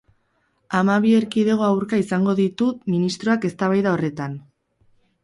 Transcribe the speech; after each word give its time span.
Hamabi 0.77 1.11
erkidego 1.17 1.67
aurka 1.67 1.99
izango 2.03 2.35
ditu 2.39 2.71
ministroak 2.95 3.47
eztabaida 3.51 3.93
horretan. 3.93 4.35